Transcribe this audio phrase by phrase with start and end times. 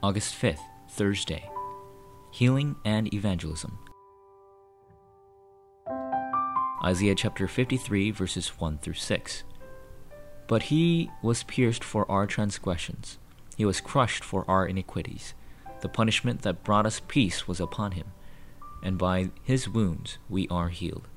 [0.00, 1.50] August 5th, Thursday.
[2.30, 3.76] Healing and Evangelism.
[6.84, 9.42] Isaiah chapter 53, verses 1 through 6.
[10.46, 13.18] But he was pierced for our transgressions,
[13.56, 15.34] he was crushed for our iniquities.
[15.80, 18.12] The punishment that brought us peace was upon him,
[18.84, 21.08] and by his wounds we are healed.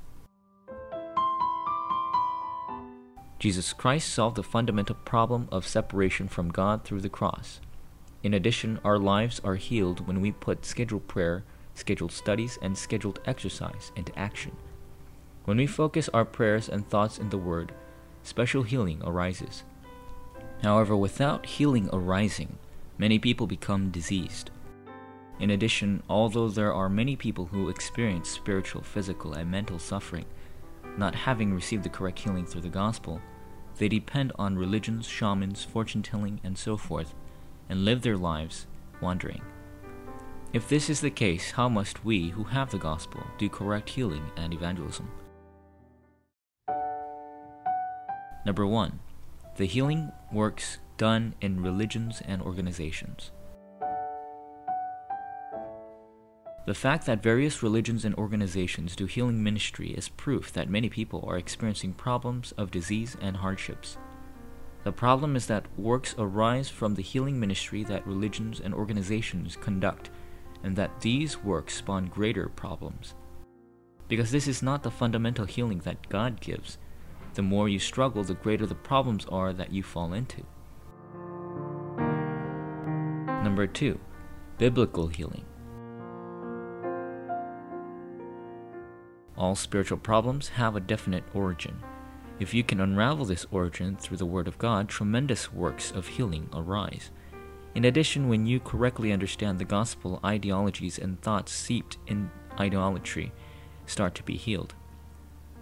[3.38, 7.60] Jesus Christ solved the fundamental problem of separation from God through the cross.
[8.24, 11.44] In addition, our lives are healed when we put scheduled prayer,
[11.74, 14.56] scheduled studies, and scheduled exercise into action.
[15.46, 17.72] When we focus our prayers and thoughts in the Word,
[18.22, 19.64] special healing arises.
[20.62, 22.58] However, without healing arising,
[23.00, 24.52] many people become diseased.
[25.40, 30.26] In addition, although there are many people who experience spiritual, physical, and mental suffering,
[30.98, 33.20] not having received the correct healing through the gospel,
[33.80, 37.16] they depend on religions, shamans, fortune telling, and so forth,
[37.72, 38.68] and live their lives
[39.02, 39.42] wandering.
[40.54, 44.30] If this is the case, how must we, who have the gospel, do correct healing
[44.36, 45.10] and evangelism?
[48.46, 49.00] Number one,
[49.56, 53.32] the healing works done in religions and organizations.
[56.68, 61.24] The fact that various religions and organizations do healing ministry is proof that many people
[61.28, 63.98] are experiencing problems of disease and hardships.
[64.84, 70.10] The problem is that works arise from the healing ministry that religions and organizations conduct,
[70.64, 73.14] and that these works spawn greater problems.
[74.08, 76.78] Because this is not the fundamental healing that God gives,
[77.36, 80.44] the more you struggle, the greater the problems are that you fall into.
[83.44, 84.00] Number two,
[84.58, 85.46] biblical healing.
[89.38, 91.82] All spiritual problems have a definite origin.
[92.42, 96.50] If you can unravel this origin through the Word of God, tremendous works of healing
[96.52, 97.12] arise.
[97.76, 103.32] In addition, when you correctly understand the gospel, ideologies and thoughts seeped in idolatry
[103.86, 104.74] start to be healed.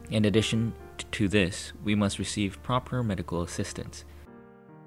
[0.09, 0.71] In addition
[1.11, 4.05] to this, we must receive proper medical assistance.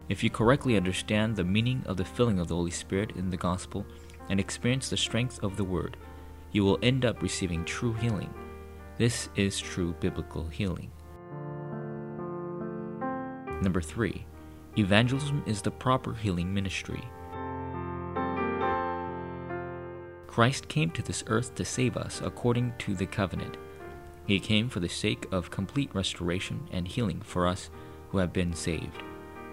[0.09, 3.37] If you correctly understand the meaning of the filling of the Holy Spirit in the
[3.37, 3.85] gospel
[4.31, 5.99] and experience the strength of the Word,
[6.53, 8.33] you will end up receiving true healing.
[8.97, 10.91] This is true biblical healing.
[13.63, 14.27] Number three,
[14.77, 17.01] evangelism is the proper healing ministry.
[20.27, 23.59] Christ came to this earth to save us according to the covenant.
[24.27, 27.71] He came for the sake of complete restoration and healing for us
[28.09, 29.01] who have been saved.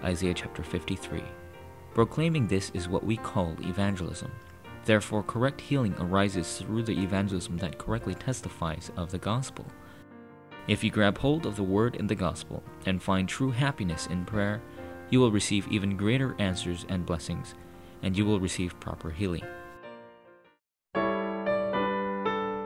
[0.04, 1.22] Isaiah chapter 53.
[1.94, 4.32] Proclaiming this is what we call evangelism.
[4.86, 9.66] Therefore, correct healing arises through the evangelism that correctly testifies of the gospel.
[10.68, 14.26] If you grab hold of the word in the gospel and find true happiness in
[14.26, 14.62] prayer,
[15.10, 17.56] you will receive even greater answers and blessings,
[18.04, 19.44] and you will receive proper healing.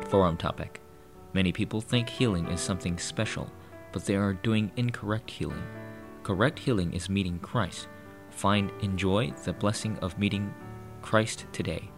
[0.10, 0.80] Forum topic
[1.34, 3.52] Many people think healing is something special,
[3.92, 5.64] but they are doing incorrect healing.
[6.22, 7.88] Correct healing is meeting Christ.
[8.30, 10.54] Find, enjoy the blessing of meeting
[11.02, 11.90] Christ today,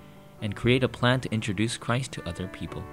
[0.41, 2.83] and create a plan to introduce Christ to other people.